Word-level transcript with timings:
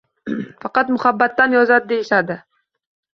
Faqt 0.61 0.87
muhabbatdan 0.95 1.53
yozadi, 1.57 1.87
deyishadi. 1.93 2.39